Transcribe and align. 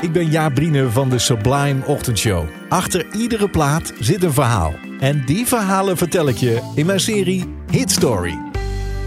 Ik 0.00 0.12
ben 0.12 0.30
Jaap 0.30 0.54
Brine 0.54 0.90
van 0.90 1.08
de 1.08 1.18
Sublime 1.18 1.86
Ochtendshow. 1.86 2.44
Achter 2.68 3.06
iedere 3.12 3.48
plaat 3.48 3.92
zit 3.98 4.22
een 4.22 4.32
verhaal. 4.32 4.74
En 5.00 5.24
die 5.24 5.46
verhalen 5.46 5.96
vertel 5.96 6.28
ik 6.28 6.36
je 6.36 6.72
in 6.74 6.86
mijn 6.86 7.00
serie 7.00 7.44
Hit 7.70 7.90
Story. 7.90 8.38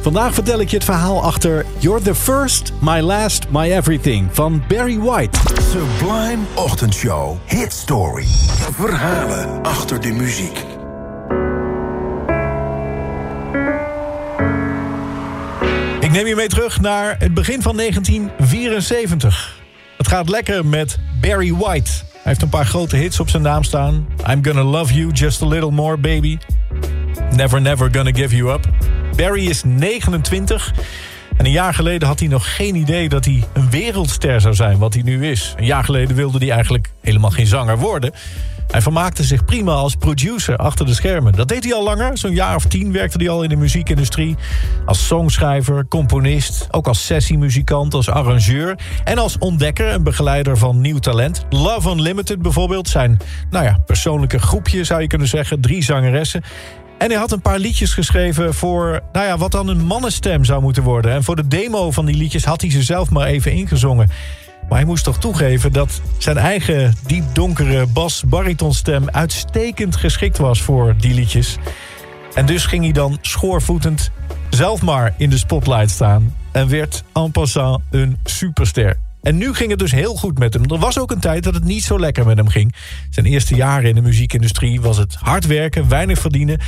Vandaag 0.01 0.33
vertel 0.33 0.59
ik 0.59 0.69
je 0.69 0.75
het 0.75 0.85
verhaal 0.85 1.23
achter 1.23 1.65
You're 1.77 2.01
the 2.01 2.15
First, 2.15 2.73
My 2.81 2.99
Last, 2.99 3.49
My 3.49 3.71
Everything 3.71 4.29
van 4.31 4.63
Barry 4.67 4.99
White. 4.99 5.39
Sublime 5.69 6.43
Ochtendshow. 6.53 7.37
Hit 7.45 7.73
Story. 7.73 8.27
Verhalen 8.71 9.63
achter 9.63 10.01
de 10.01 10.11
muziek. 10.11 10.65
Ik 15.99 16.11
neem 16.11 16.27
je 16.27 16.35
mee 16.35 16.47
terug 16.47 16.81
naar 16.81 17.15
het 17.19 17.33
begin 17.33 17.61
van 17.61 17.77
1974. 17.77 19.60
Het 20.01 20.09
gaat 20.09 20.29
lekker 20.29 20.65
met 20.65 20.97
Barry 21.19 21.53
White. 21.53 21.91
Hij 21.91 22.21
heeft 22.21 22.41
een 22.41 22.49
paar 22.49 22.65
grote 22.65 22.95
hits 22.95 23.19
op 23.19 23.29
zijn 23.29 23.43
naam 23.43 23.63
staan. 23.63 24.07
I'm 24.29 24.45
Gonna 24.45 24.63
Love 24.63 24.93
You 24.93 25.11
Just 25.11 25.41
a 25.41 25.47
Little 25.47 25.71
More 25.71 25.97
Baby. 25.97 26.37
Never 27.35 27.61
Never 27.61 27.89
Gonna 27.91 28.11
Give 28.13 28.35
You 28.35 28.51
Up. 28.53 28.69
Barry 29.15 29.47
is 29.47 29.63
29 29.63 30.73
en 31.41 31.47
een 31.47 31.53
jaar 31.53 31.73
geleden 31.73 32.07
had 32.07 32.19
hij 32.19 32.27
nog 32.27 32.55
geen 32.55 32.75
idee 32.75 33.09
dat 33.09 33.25
hij 33.25 33.43
een 33.53 33.69
wereldster 33.69 34.41
zou 34.41 34.55
zijn 34.55 34.77
wat 34.77 34.93
hij 34.93 35.03
nu 35.03 35.27
is. 35.27 35.53
Een 35.57 35.65
jaar 35.65 35.83
geleden 35.83 36.15
wilde 36.15 36.37
hij 36.37 36.51
eigenlijk 36.51 36.91
helemaal 37.01 37.29
geen 37.29 37.47
zanger 37.47 37.77
worden. 37.77 38.13
Hij 38.71 38.81
vermaakte 38.81 39.23
zich 39.23 39.45
prima 39.45 39.71
als 39.71 39.95
producer 39.95 40.57
achter 40.57 40.85
de 40.85 40.93
schermen. 40.93 41.33
Dat 41.33 41.47
deed 41.47 41.63
hij 41.63 41.73
al 41.73 41.83
langer. 41.83 42.17
Zo'n 42.17 42.33
jaar 42.33 42.55
of 42.55 42.65
tien 42.65 42.91
werkte 42.91 43.17
hij 43.17 43.29
al 43.29 43.43
in 43.43 43.49
de 43.49 43.55
muziekindustrie. 43.55 44.35
Als 44.85 45.07
songschrijver, 45.07 45.87
componist, 45.87 46.67
ook 46.71 46.87
als 46.87 47.05
sessiemuzikant, 47.05 47.93
als 47.93 48.09
arrangeur... 48.09 48.79
en 49.03 49.17
als 49.17 49.37
ontdekker 49.37 49.87
en 49.87 50.03
begeleider 50.03 50.57
van 50.57 50.81
nieuw 50.81 50.99
talent. 50.99 51.45
Love 51.49 51.89
Unlimited 51.89 52.41
bijvoorbeeld 52.41 52.89
zijn 52.89 53.17
nou 53.49 53.65
ja, 53.65 53.77
persoonlijke 53.85 54.39
groepje, 54.39 54.83
zou 54.83 55.01
je 55.01 55.07
kunnen 55.07 55.27
zeggen. 55.27 55.61
Drie 55.61 55.83
zangeressen. 55.83 56.43
En 57.01 57.09
hij 57.09 57.19
had 57.19 57.31
een 57.31 57.41
paar 57.41 57.59
liedjes 57.59 57.93
geschreven 57.93 58.53
voor 58.53 59.01
nou 59.11 59.25
ja, 59.25 59.37
wat 59.37 59.51
dan 59.51 59.67
een 59.67 59.85
mannenstem 59.85 60.45
zou 60.45 60.61
moeten 60.61 60.83
worden. 60.83 61.11
En 61.11 61.23
voor 61.23 61.35
de 61.35 61.47
demo 61.47 61.91
van 61.91 62.05
die 62.05 62.15
liedjes 62.15 62.45
had 62.45 62.61
hij 62.61 62.71
ze 62.71 62.83
zelf 62.83 63.09
maar 63.09 63.27
even 63.27 63.51
ingezongen. 63.51 64.09
Maar 64.69 64.77
hij 64.77 64.87
moest 64.87 65.03
toch 65.03 65.17
toegeven 65.17 65.73
dat 65.73 66.01
zijn 66.17 66.37
eigen 66.37 66.93
diep 67.05 67.23
donkere 67.33 67.85
bas-baritonstem... 67.85 69.09
uitstekend 69.09 69.95
geschikt 69.95 70.37
was 70.37 70.61
voor 70.61 70.95
die 70.97 71.13
liedjes. 71.13 71.57
En 72.33 72.45
dus 72.45 72.65
ging 72.65 72.83
hij 72.83 72.93
dan 72.93 73.17
schoorvoetend 73.21 74.11
zelf 74.49 74.81
maar 74.81 75.13
in 75.17 75.29
de 75.29 75.37
spotlight 75.37 75.89
staan... 75.89 76.35
en 76.51 76.69
werd 76.69 77.03
en 77.13 77.31
passant 77.31 77.83
een 77.91 78.17
superster. 78.23 79.10
En 79.21 79.37
nu 79.37 79.53
ging 79.53 79.69
het 79.69 79.79
dus 79.79 79.91
heel 79.91 80.15
goed 80.15 80.39
met 80.39 80.53
hem. 80.53 80.63
Er 80.63 80.77
was 80.77 80.99
ook 80.99 81.11
een 81.11 81.19
tijd 81.19 81.43
dat 81.43 81.53
het 81.53 81.63
niet 81.63 81.83
zo 81.83 81.99
lekker 81.99 82.25
met 82.25 82.37
hem 82.37 82.47
ging. 82.47 82.75
Zijn 83.09 83.25
eerste 83.25 83.55
jaren 83.55 83.89
in 83.89 83.95
de 83.95 84.01
muziekindustrie 84.01 84.81
was 84.81 84.97
het 84.97 85.15
hard 85.15 85.45
werken, 85.47 85.89
weinig 85.89 86.19
verdienen. 86.19 86.59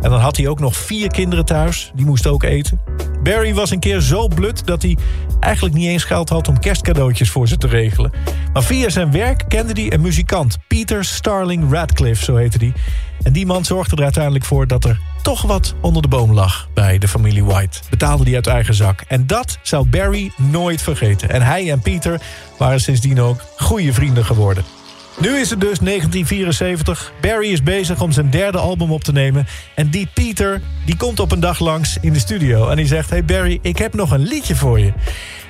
En 0.00 0.10
dan 0.10 0.20
had 0.20 0.36
hij 0.36 0.48
ook 0.48 0.60
nog 0.60 0.76
vier 0.76 1.10
kinderen 1.10 1.44
thuis. 1.44 1.92
Die 1.94 2.06
moesten 2.06 2.30
ook 2.30 2.42
eten. 2.42 2.80
Barry 3.22 3.54
was 3.54 3.70
een 3.70 3.80
keer 3.80 4.00
zo 4.00 4.28
blut 4.28 4.66
dat 4.66 4.82
hij 4.82 4.96
eigenlijk 5.40 5.74
niet 5.74 5.88
eens 5.88 6.04
geld 6.04 6.28
had 6.28 6.48
om 6.48 6.58
kerstcadeautjes 6.58 7.30
voor 7.30 7.48
ze 7.48 7.56
te 7.56 7.66
regelen. 7.66 8.12
Maar 8.52 8.62
via 8.62 8.88
zijn 8.88 9.12
werk 9.12 9.44
kende 9.48 9.72
hij 9.72 9.92
een 9.92 10.00
muzikant. 10.00 10.58
Peter 10.66 11.04
Starling 11.04 11.72
Radcliffe, 11.72 12.24
zo 12.24 12.36
heette 12.36 12.58
hij. 12.58 12.72
En 13.22 13.32
die 13.32 13.46
man 13.46 13.64
zorgde 13.64 13.96
er 13.96 14.02
uiteindelijk 14.02 14.44
voor 14.44 14.66
dat 14.66 14.84
er 14.84 15.00
toch 15.22 15.42
wat 15.42 15.74
onder 15.80 16.02
de 16.02 16.08
boom 16.08 16.32
lag 16.32 16.68
bij 16.74 16.98
de 16.98 17.08
familie 17.08 17.44
White. 17.44 17.78
Betaalde 17.90 18.24
die 18.24 18.34
uit 18.34 18.46
eigen 18.46 18.74
zak. 18.74 19.04
En 19.08 19.26
dat 19.26 19.58
zou 19.62 19.88
Barry 19.88 20.32
nooit 20.36 20.82
vergeten. 20.82 21.30
En 21.30 21.42
hij 21.42 21.70
en 21.70 21.80
Peter 21.80 22.20
waren 22.58 22.80
sindsdien 22.80 23.20
ook 23.20 23.44
goede 23.56 23.92
vrienden 23.92 24.24
geworden. 24.24 24.64
Nu 25.20 25.28
is 25.28 25.50
het 25.50 25.60
dus 25.60 25.78
1974. 25.78 27.12
Barry 27.20 27.52
is 27.52 27.62
bezig 27.62 28.00
om 28.00 28.12
zijn 28.12 28.30
derde 28.30 28.58
album 28.58 28.92
op 28.92 29.04
te 29.04 29.12
nemen. 29.12 29.46
En 29.74 29.90
die 29.90 30.08
Peter, 30.14 30.60
die 30.84 30.96
komt 30.96 31.20
op 31.20 31.32
een 31.32 31.40
dag 31.40 31.58
langs 31.58 31.96
in 32.00 32.12
de 32.12 32.18
studio. 32.18 32.68
En 32.68 32.76
die 32.76 32.86
zegt, 32.86 33.10
hey 33.10 33.24
Barry, 33.24 33.58
ik 33.62 33.78
heb 33.78 33.94
nog 33.94 34.10
een 34.10 34.22
liedje 34.22 34.56
voor 34.56 34.78
je. 34.80 34.92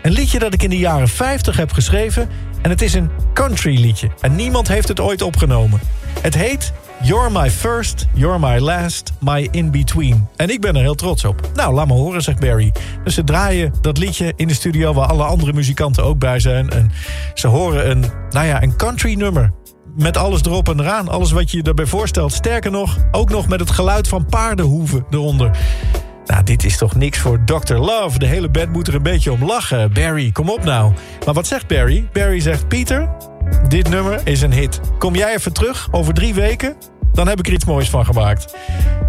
Een 0.02 0.12
liedje 0.12 0.38
dat 0.38 0.54
ik 0.54 0.62
in 0.62 0.70
de 0.70 0.78
jaren 0.78 1.08
50 1.08 1.56
heb 1.56 1.72
geschreven. 1.72 2.28
En 2.62 2.70
het 2.70 2.82
is 2.82 2.94
een 2.94 3.10
country 3.34 3.80
liedje. 3.80 4.10
En 4.20 4.36
niemand 4.36 4.68
heeft 4.68 4.88
het 4.88 5.00
ooit 5.00 5.22
opgenomen. 5.22 5.80
Het 6.20 6.34
heet 6.34 6.72
You're 7.02 7.30
my 7.30 7.50
first, 7.50 8.06
you're 8.14 8.38
my 8.38 8.60
last, 8.60 9.12
my 9.20 9.48
in-between. 9.50 10.28
En 10.36 10.50
ik 10.50 10.60
ben 10.60 10.76
er 10.76 10.82
heel 10.82 10.94
trots 10.94 11.24
op. 11.24 11.50
Nou, 11.54 11.74
laat 11.74 11.86
me 11.86 11.92
horen, 11.92 12.22
zegt 12.22 12.40
Barry. 12.40 12.72
Dus 13.04 13.14
ze 13.14 13.24
draaien 13.24 13.72
dat 13.80 13.98
liedje 13.98 14.32
in 14.36 14.48
de 14.48 14.54
studio... 14.54 14.92
waar 14.92 15.06
alle 15.06 15.24
andere 15.24 15.52
muzikanten 15.52 16.04
ook 16.04 16.18
bij 16.18 16.40
zijn. 16.40 16.70
En 16.70 16.90
ze 17.34 17.46
horen 17.46 17.90
een, 17.90 18.04
nou 18.30 18.46
ja, 18.46 18.62
een 18.62 18.76
country 18.76 19.14
nummer. 19.14 19.52
Met 19.96 20.16
alles 20.16 20.42
erop 20.42 20.68
en 20.68 20.80
eraan. 20.80 21.08
Alles 21.08 21.30
wat 21.30 21.50
je 21.50 21.56
je 21.56 21.62
daarbij 21.62 21.86
voorstelt. 21.86 22.32
Sterker 22.32 22.70
nog, 22.70 22.96
ook 23.10 23.30
nog 23.30 23.48
met 23.48 23.60
het 23.60 23.70
geluid 23.70 24.08
van 24.08 24.26
paardenhoeven 24.26 25.04
eronder. 25.10 25.50
Nou, 26.26 26.42
dit 26.42 26.64
is 26.64 26.78
toch 26.78 26.94
niks 26.94 27.18
voor 27.18 27.44
Dr. 27.44 27.74
Love. 27.74 28.18
De 28.18 28.26
hele 28.26 28.48
band 28.48 28.72
moet 28.72 28.88
er 28.88 28.94
een 28.94 29.02
beetje 29.02 29.32
om 29.32 29.44
lachen. 29.44 29.92
Barry, 29.92 30.32
kom 30.32 30.50
op 30.50 30.64
nou. 30.64 30.92
Maar 31.24 31.34
wat 31.34 31.46
zegt 31.46 31.66
Barry? 31.66 32.08
Barry 32.12 32.40
zegt, 32.40 32.68
Pieter, 32.68 33.08
dit 33.68 33.88
nummer 33.88 34.20
is 34.24 34.40
een 34.40 34.52
hit. 34.52 34.80
Kom 34.98 35.14
jij 35.14 35.34
even 35.34 35.52
terug 35.52 35.88
over 35.90 36.14
drie 36.14 36.34
weken? 36.34 36.76
Dan 37.12 37.28
heb 37.28 37.38
ik 37.38 37.46
er 37.46 37.52
iets 37.52 37.64
moois 37.64 37.90
van 37.90 38.04
gemaakt. 38.04 38.54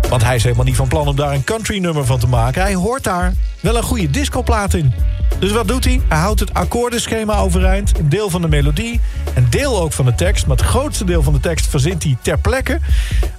Want 0.10 0.24
hij 0.24 0.36
is 0.36 0.44
helemaal 0.44 0.66
niet 0.66 0.76
van 0.76 0.88
plan 0.88 1.08
om 1.08 1.16
daar 1.16 1.34
een 1.34 1.44
country 1.44 1.80
nummer 1.80 2.06
van 2.06 2.20
te 2.20 2.28
maken. 2.28 2.62
Hij 2.62 2.74
hoort 2.74 3.04
daar 3.04 3.34
wel 3.60 3.78
een 3.78 3.84
goede 3.84 4.10
discoplaat 4.10 4.74
in. 4.74 4.94
Dus 5.40 5.52
wat 5.52 5.68
doet 5.68 5.84
hij? 5.84 6.02
Hij 6.08 6.18
houdt 6.18 6.40
het 6.40 6.54
akkoordenschema 6.54 7.38
overeind. 7.38 8.00
Een 8.00 8.10
deel 8.10 8.30
van 8.30 8.42
de 8.42 8.48
melodie. 8.48 9.00
Een 9.36 9.48
deel 9.50 9.82
ook 9.82 9.94
van 9.94 10.06
de 10.06 10.16
tekst. 10.16 10.48
Maar 10.48 10.58
het 10.58 10.66
grootste 10.66 11.04
deel 11.04 11.24
van 11.24 11.34
de 11.34 11.40
tekst 11.40 11.68
verzint 11.68 12.04
hij 12.04 12.18
ter 12.22 12.40
plekke. 12.40 12.80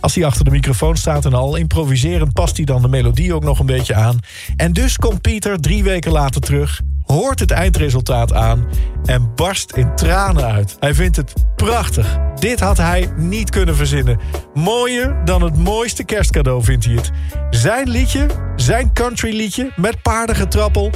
Als 0.01 0.15
hij 0.15 0.25
achter 0.25 0.45
de 0.45 0.51
microfoon 0.51 0.97
staat 0.97 1.25
en 1.25 1.35
al 1.35 1.57
improviserend... 1.57 2.33
past 2.33 2.57
hij 2.57 2.67
dan 2.67 2.83
de 2.83 2.89
melodie 2.89 3.35
ook 3.35 3.45
nog 3.45 3.59
een 3.59 3.67
beetje 3.67 3.95
aan. 3.95 4.19
En 4.57 4.73
dus 4.73 4.97
komt 4.97 5.21
Pieter 5.21 5.61
drie 5.61 5.83
weken 5.83 6.13
later 6.13 6.41
terug 6.41 6.81
hoort 7.11 7.41
het 7.41 7.51
eindresultaat 7.51 8.33
aan 8.33 8.67
en 9.05 9.35
barst 9.35 9.73
in 9.73 9.95
tranen 9.97 10.45
uit. 10.45 10.77
Hij 10.81 10.95
vindt 10.95 11.17
het 11.17 11.35
prachtig. 11.57 12.19
Dit 12.39 12.61
had 12.61 12.77
hij 12.77 13.13
niet 13.17 13.51
kunnen 13.51 13.77
verzinnen. 13.77 14.19
Mooier 14.55 15.25
dan 15.25 15.43
het 15.43 15.57
mooiste 15.57 16.05
kerstcadeau 16.05 16.63
vindt 16.63 16.85
hij 16.85 16.95
het. 16.95 17.11
Zijn 17.51 17.89
liedje, 17.89 18.27
zijn 18.57 18.93
country 18.93 19.37
liedje 19.37 19.73
met 19.77 20.03
paardengetrappel... 20.03 20.91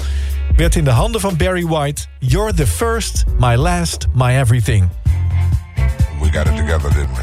werd 0.57 0.75
in 0.75 0.85
de 0.85 0.91
handen 0.91 1.21
van 1.21 1.37
Barry 1.37 1.67
White... 1.67 2.03
You're 2.19 2.55
the 2.55 2.67
first, 2.67 3.25
my 3.39 3.57
last, 3.57 4.07
my 4.15 4.39
everything. 4.41 4.89
We 6.21 6.33
got 6.33 6.47
it 6.47 6.57
together, 6.57 6.91
didn't 6.91 7.17
we? 7.17 7.23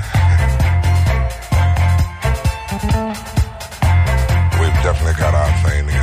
We've 4.59 4.81
definitely 4.83 5.13
got 5.13 5.33
our 5.33 5.53
thing. 5.63 6.00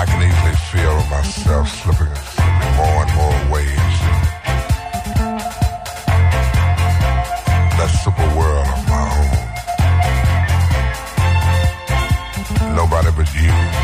I 0.00 0.04
can 0.06 0.22
easily 0.22 0.54
feel 0.70 0.94
myself 1.10 1.68
slipping, 1.68 2.14
more 2.76 3.02
and 3.02 3.12
more 3.16 3.34
away. 3.48 3.66
That 7.76 7.90
super 8.04 8.28
world 8.38 8.68
of 8.76 8.82
my 8.88 9.02
own. 12.62 12.76
Nobody 12.76 13.10
but 13.10 13.28
you. 13.34 13.77